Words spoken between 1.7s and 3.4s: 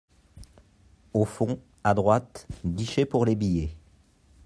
à droite, guichet pour les